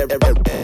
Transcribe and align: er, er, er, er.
er, 0.00 0.06
er, 0.10 0.18
er, 0.22 0.34
er. 0.46 0.59